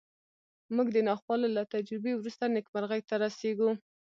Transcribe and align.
موږ 0.75 0.87
د 0.95 0.97
ناخوالو 1.07 1.47
له 1.57 1.63
تجربې 1.73 2.13
وروسته 2.15 2.43
نېکمرغۍ 2.55 3.01
ته 3.09 3.15
رسېږو 3.23 3.71